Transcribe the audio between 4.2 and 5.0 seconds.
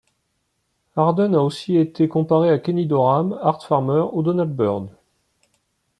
Donald Byrd.